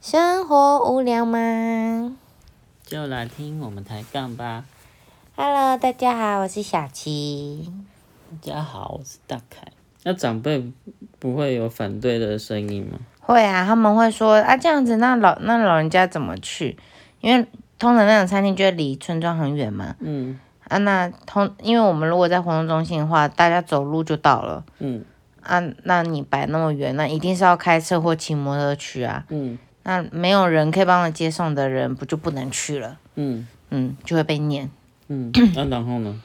[0.00, 2.16] 生活无聊吗
[2.86, 4.64] 就来听我们抬杠吧。
[5.36, 7.70] ？Hello，大家好，我是小七。
[8.30, 9.66] 大家好，我是大凯。
[10.04, 10.72] 那长辈
[11.18, 12.98] 不会有反对的声音吗？
[13.20, 16.78] 会啊，他们会说啊，这样子那老那老人家怎么去？
[17.20, 17.46] 因为
[17.78, 19.96] 通常那种餐厅就会离村庄很远嘛。
[20.00, 24.64] 嗯啊，那通因为我们如果在活动中心的话，大家走路就到了。
[24.78, 25.04] 嗯
[25.42, 29.26] 啊，那你摆那么远，那一定是要开车或骑摩托去啊。
[29.28, 32.98] 嗯那没有人可以帮我接送的人，不就不能去了？
[33.14, 34.70] 嗯嗯，就会被念。
[35.08, 36.20] 嗯， 那、然后呢？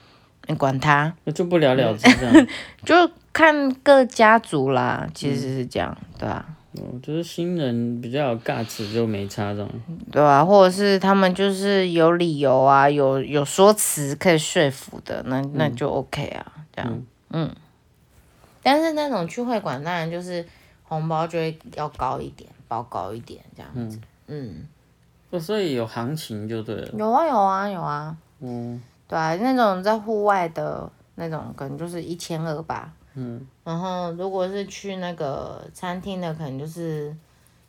[0.48, 2.48] 你管他，那就不了了之这样。
[2.86, 2.94] 就
[3.34, 5.08] 看各家族啦。
[5.14, 9.70] 其实是这样，对吧、哦，就是新人比较有尬词就没差这种。
[10.12, 17.02] 对啊，或者是他们就是有理由啊，有有说辞可以说服的，那那就 OK 啊，这样，
[17.32, 17.50] 嗯
[18.62, 20.46] 但是那种去会馆，当然就是
[20.84, 24.00] 红包就会要高一点，包高一点这样子。
[24.28, 24.68] 嗯，
[25.30, 26.92] 哦，所以有行情就对了。
[26.98, 32.94] 有啊有啊有啊，嗯对啊，那种在户外的那种，可能就是一千二吧。
[33.14, 37.16] 嗯然后如果是去那个餐厅的，可能就是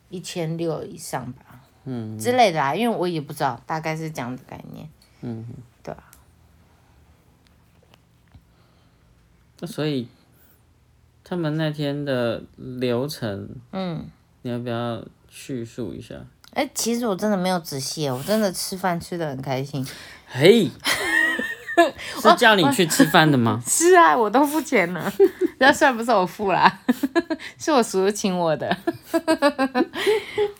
[0.08, 4.88] 一千六以上吧嗯之类的啊，因为我也不知道，大概是这样的概念。
[5.20, 5.46] 嗯，
[5.82, 6.02] 对啊。
[9.60, 10.08] 那所以
[11.24, 14.04] 他们那天的流程，嗯，
[14.46, 16.14] 你要不要叙述一下？
[16.54, 19.84] 哎、其实我真的没有仔细，我真的吃饭吃的很开心。
[20.28, 20.70] 嘿，
[22.22, 23.60] 是叫你去吃饭的吗？
[23.66, 25.12] 是啊，我都付钱了，
[25.58, 26.78] 那虽然不是我付啦，
[27.58, 28.74] 是我叔叔请我的。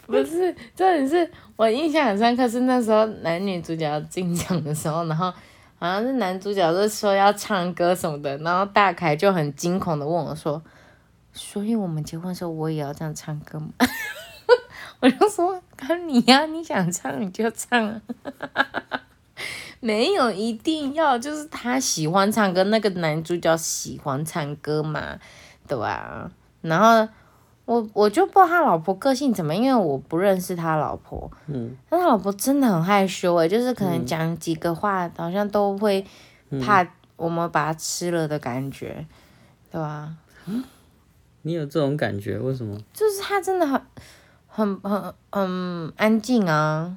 [0.07, 5.33] 不是，重点是我印象很深刻，是那时候男女主角进场的时候，然后
[5.79, 10.61] 好像是男主角就说要唱歌什么的，然后大凯就很惊恐的问我说
[11.37, 13.69] ：“所以我们结婚的时候我也要这样唱歌吗？”
[15.01, 18.01] 我就说：“看你呀、你想唱你就唱啊。”
[19.81, 25.19] 没有一定要，就是他喜欢唱歌，那个男主角喜欢唱歌嘛，
[25.69, 26.31] 对吧？
[26.63, 27.07] 然后
[27.67, 36.05] 我我就不知道他老婆个性怎么，因为我不认识他老婆，嗯，但他老婆真的很害羞诶，就是可能讲几个话，好像都会
[36.65, 36.85] 怕
[37.17, 39.07] 我们把他吃了的感觉，
[39.71, 40.15] 对吧？
[41.47, 42.37] 你有这种感觉？
[42.37, 42.77] 为什么？
[42.93, 43.81] 就是他真的很
[44.49, 46.97] 很很很安静啊，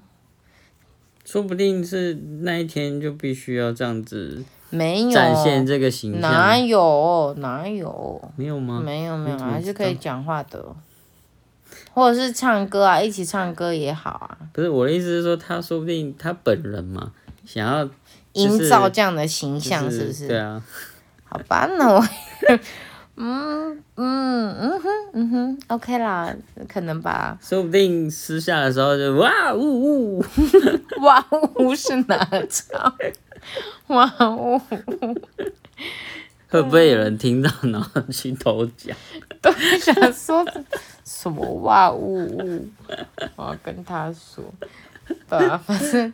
[1.24, 8.20] 说不定是那一天就必须要这样子没有展现这个形象哪，有哪有。
[8.36, 8.82] 没有吗？
[8.84, 10.76] 没有没有，还是可以讲话的，
[11.94, 17.12] 或者是唱歌啊，一起唱歌也好啊，不是我的意思是说，他说不定他本人嘛，
[17.46, 17.88] 想要
[18.34, 20.28] 营造这样的形象，就是不是？
[20.28, 20.60] 对啊，
[21.26, 22.04] 好吧，那我，
[23.22, 26.34] 嗯嗯嗯哼嗯哼，OK 啦，
[26.69, 27.38] 可能吧。
[27.41, 30.25] 说不定私下的时候就哇呜呜，
[31.02, 31.25] 哇
[31.56, 32.18] 呜是哪
[32.50, 32.96] 招？
[33.88, 34.57] 哇呜，
[36.50, 38.96] 会不会有人听到然后去偷讲？
[39.41, 40.46] 都想说
[41.03, 42.68] 什么哇呜呜，
[43.36, 44.44] 我要跟他说，
[45.30, 46.13] 对啊，反正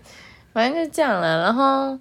[0.54, 1.44] 反正就这样了。
[1.44, 2.00] 然后，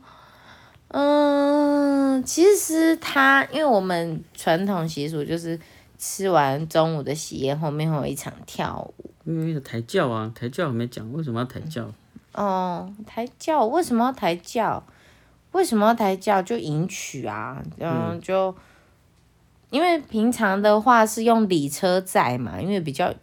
[0.89, 5.59] 嗯，其实他因为我们传统习俗就是
[5.99, 9.11] 吃完中午的喜宴后面会有一场跳舞。
[9.25, 11.91] 因为有抬轿啊，抬轿还没讲，为什么要抬轿？
[12.33, 14.85] 哦，抬轿为什么要抬轿？
[15.53, 16.43] 为什么要抬轿？
[16.43, 18.55] 就迎娶啊，嗯，就
[19.71, 23.15] 因为平常的话是用礼车载嘛，因为比较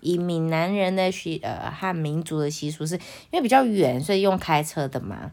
[0.00, 5.30] 以闽南人的习呃和民族的习俗是，因为比较远，所以用开车的嘛，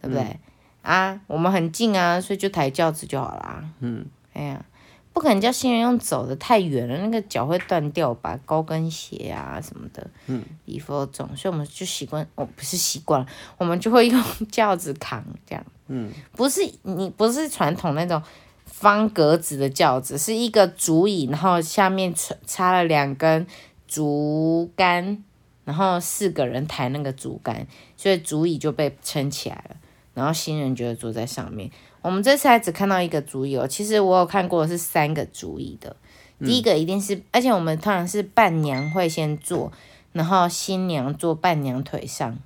[0.00, 0.38] 对不对？
[0.82, 3.64] 啊，我们很近啊，所以就抬轿子就好啦。
[3.80, 4.64] 嗯，哎呀，
[5.12, 10.06] 不可能叫新人用走的太远了，那个脚会断掉吧，高跟鞋啊什么的。
[10.26, 13.26] 嗯，礼服重，所以我们就习惯，哦，不是习惯了，
[13.58, 15.64] 我们就会用轿子扛这样。
[15.88, 18.22] 嗯，不是你不是传统那种
[18.64, 23.46] 方格子的轿子，是一个竹椅，然后下面插插了两根
[23.86, 25.22] 竹竿，
[25.64, 27.66] 然后四个人抬那个竹竿，
[27.96, 29.76] 所以竹椅就被撑起来了。
[30.14, 31.70] 然后新人就会坐在上面。
[32.02, 35.94] 我们这次还只看到一个主椅哦，其实我有看过是三个主椅的。
[36.42, 39.70] 第一个一定是，而且我们通常是伴娘会先坐，
[40.12, 42.38] 然后新娘坐伴娘腿上，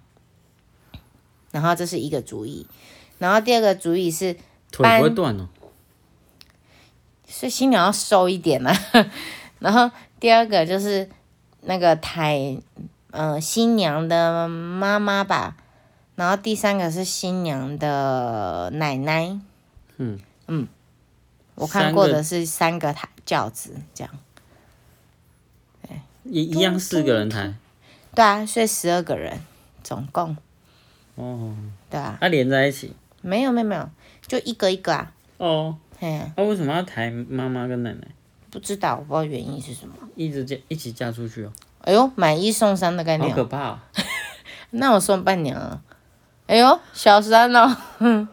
[1.53, 2.67] 然后这是一个主椅，
[3.19, 4.35] 然后第二个主椅是，
[4.73, 5.49] 腿不会断哦。
[7.29, 8.77] 所以新娘要收一点啊。
[9.61, 9.89] 然后
[10.19, 11.09] 第二个就是
[11.61, 12.61] 那个抬，
[13.13, 15.57] 呃，新娘的妈妈吧。
[16.17, 19.39] 然后第三个是新娘的奶奶。
[19.97, 20.19] 嗯
[20.49, 20.67] 嗯，
[21.55, 24.13] 我看过的是三个抬轿子这样。
[26.25, 27.53] 一一样四个人抬，
[28.15, 29.39] 对啊，所以十二个人
[29.83, 30.35] 总共，
[31.17, 31.55] 哦，
[31.91, 32.95] 对啊，它连在一起。
[33.21, 33.91] 没有没有没有，
[34.27, 38.09] 就一个一个啊，哦，嘿呀，那、为什么要抬妈妈跟奶奶
[38.51, 39.95] 不知道，我不知道原因是什么。
[40.17, 41.53] 一直嫁一起嫁出去哦？
[41.83, 43.79] 哎呦，买一送三的概念哦，可怕哦！
[44.71, 45.83] 那我送伴娘啊。
[46.47, 47.77] 哎呦，小三哦。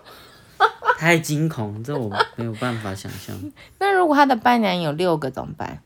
[0.98, 3.36] 太惊恐，这我没有办法想象。
[3.80, 5.82] 那如果他的伴娘有六个怎么办？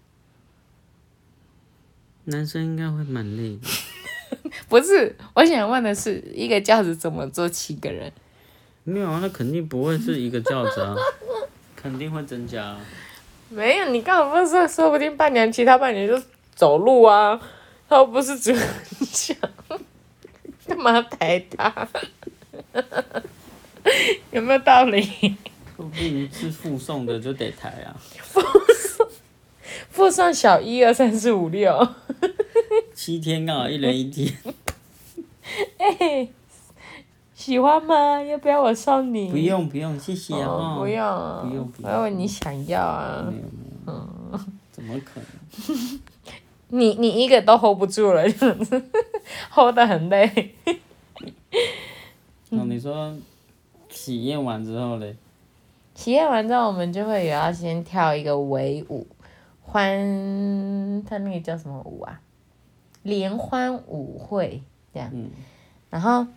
[2.25, 3.67] 男生应该会蛮累的。
[4.67, 8.11] 不是，我想问的是，一个轿子怎么坐七个人？
[8.83, 10.95] 没有啊，那肯定不会是一个轿子啊，
[11.75, 12.79] 肯定会增加啊。
[13.49, 16.21] 没有，你刚刚不是说，说不定伴娘其他伴娘就
[16.53, 17.39] 走路啊，
[17.87, 18.61] 他又不是主人
[19.13, 19.35] 家，
[20.75, 21.87] 干嘛抬他？
[24.31, 25.01] 有没有道理？
[25.75, 27.95] 说不定是附送的就得抬啊。
[28.21, 29.07] 附送，
[29.89, 31.87] 附送小一二三四五六，
[32.93, 34.33] 七天刚好一人一天，
[35.77, 36.27] 哎，
[37.33, 38.21] 喜欢吗？
[38.21, 39.29] 要不要我送你？
[39.29, 40.47] 不用不用，谢谢啊。
[40.47, 43.37] 哦，不用啊，不用不用我以为你想要啊没。
[43.37, 44.39] 有没有，
[44.71, 45.99] 怎么可能？
[46.69, 48.35] 你你一个都 hold 不住了，就
[48.65, 48.83] 是
[49.51, 50.55] hold 得很累。
[52.51, 53.15] 哦，你说
[53.89, 55.15] 体验完之后嘞？
[55.93, 59.07] 体验完之后，我们就会有要先跳一个围舞，
[59.61, 62.19] 欢，他那个叫什么舞啊？
[63.03, 64.61] 联欢舞会
[64.93, 65.09] 这样。
[65.13, 65.29] 嗯
[65.89, 66.27] 然后，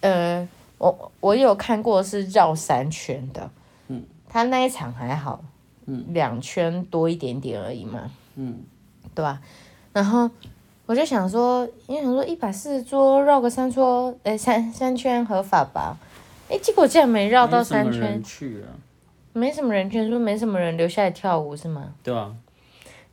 [0.00, 3.50] 呃，我我有看过是绕三圈的，
[3.88, 5.42] 嗯，他那一场还好，
[5.86, 8.62] 嗯，两圈多一点点而已嘛，嗯，
[9.14, 9.40] 对吧？
[9.94, 10.30] 然后
[10.86, 15.96] 我就想说，因为想说一百四十桌绕个三桌，哎，三三圈合法吧？
[16.50, 18.68] 哎，结果竟然没绕到没什么三圈人，去啊，
[19.32, 21.94] 没什么人圈，说没什么人留下来跳舞是吗？
[22.02, 22.30] 对啊？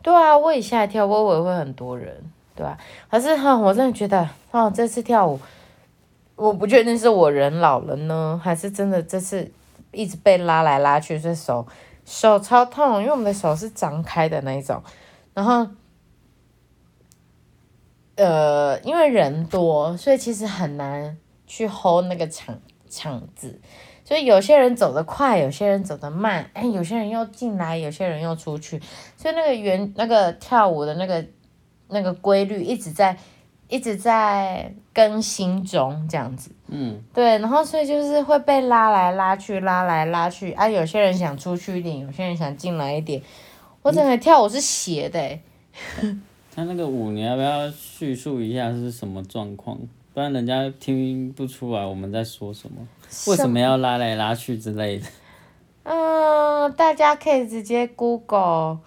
[0.01, 2.13] 对啊，我也下来跳，我以为会很多人，
[2.55, 2.77] 对吧、
[3.09, 5.39] 可是哈，我真的觉得，哦，这次跳舞，
[6.35, 9.49] 我不确定是我人老了呢，还是真的这次
[9.91, 11.65] 一直被拉来拉去，这手
[12.03, 14.81] 手超痛，因为我们的手是张开的那一种，
[15.33, 15.65] 然后，
[18.21, 22.59] 呃，因为人多，所以其实很难去 hold 那个场
[22.89, 23.59] 场子。
[24.03, 28.81] 所以有些人走得快，有些人走得慢，哎，有些人又进来，有些人又出去，
[29.15, 31.25] 所以那个原那个跳舞的那个
[31.87, 33.15] 那个规律一直在
[33.69, 36.51] 一直在更新中，这样子。
[36.67, 40.67] 嗯，对，然后所以就是会被拉来拉去，拉来拉去啊。
[40.67, 43.21] 有些人想出去一点，有些人想进来一点。
[43.81, 45.41] 我整个跳舞是斜的、欸，
[46.53, 49.77] 他那个舞你要不要叙述一下是什么状况？
[50.13, 52.85] 不然人家听不出来我们在说什么。
[53.27, 55.07] 为什么要拉来拉去之类的？
[55.83, 58.79] 嗯，大家可以直接 Google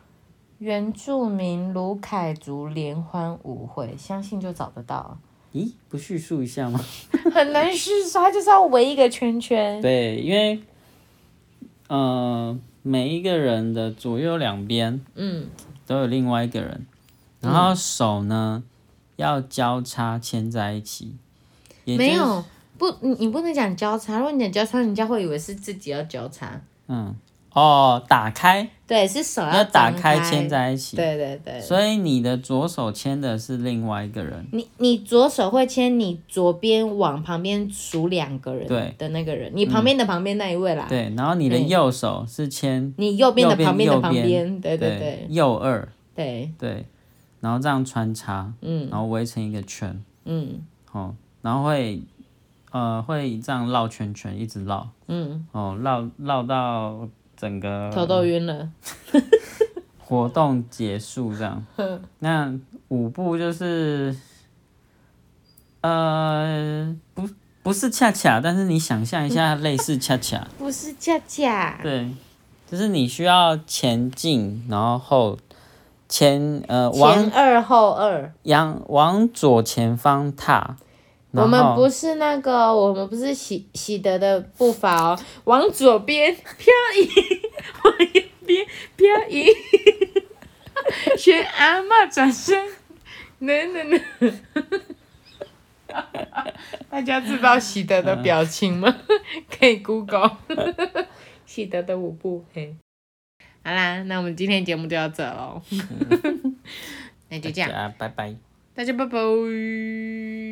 [0.58, 5.18] 原住民卢凯族联欢舞会，相信就找得到。
[5.54, 6.78] 咦，不叙述一下吗？
[7.32, 9.80] 很难叙述，他就是要围一个圈圈。
[9.82, 10.60] 对，因为，
[11.88, 15.46] 呃，每一个人的左右两边嗯，
[15.86, 16.86] 都有另外一个人，
[17.50, 18.62] 然后手呢、
[19.16, 21.14] 要交叉牵在一起。
[21.84, 22.44] 也就是没有，
[22.78, 26.60] 不，你你不能讲交叉，如果你讲交叉，人家会以为是自己要交叉。
[26.88, 27.14] 嗯，
[27.52, 31.60] 哦，打开对，是手要打张开牵在一起，对对对。
[31.60, 34.46] 所以你的左手牵的是另外一个人。
[34.52, 40.86] 你你左手会牵你左边往旁边数两个人对的那个人，你旁边的旁边那一位啦。
[40.88, 46.86] 对，然后你的嗯右手是牵你右边的旁边的旁边，对对对右二，对，对，
[47.44, 52.00] 然后这样穿插，嗯然后围成一个圈，嗯哦，然后会
[52.70, 58.70] 呃会这样绕圈圈，一直绕，嗯，哦，绕绕到整个头都晕了。
[60.00, 61.62] 活动结束这样。
[62.20, 62.58] 那
[62.88, 64.16] 舞步就是，
[65.82, 67.28] 呃，不
[67.62, 72.10] 不是恰恰，但是你想象一下， 类似恰恰，不是恰恰，对，
[72.70, 75.38] 就是你需要前进，然后后
[76.14, 78.32] 前呃往前二后二。
[78.44, 80.76] 往往左前方踏，
[81.32, 87.08] 我们不是那个，我们不是喜喜德的步伐哦，往左边漂移，
[87.82, 89.48] 往右边漂移，
[91.18, 92.64] 学阿嬷转身，
[93.40, 94.00] 能能能。
[96.88, 98.94] 大家知道喜德的表情吗？
[99.50, 100.36] 可以 Google
[101.44, 102.44] 喜德的舞步。
[102.54, 102.76] 嘿，
[103.64, 105.62] 好啦，那我们今天节目就到这喽。
[107.30, 108.34] 那就这样，拜拜。
[108.74, 110.43] 大家拜拜。